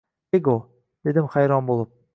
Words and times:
Chego?!– 0.31 0.55
dedim 1.09 1.31
hayron 1.37 1.71
boʻlib. 1.71 1.97